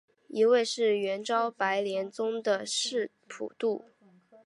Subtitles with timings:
[0.29, 3.85] 一位是元朝白莲宗的释普度。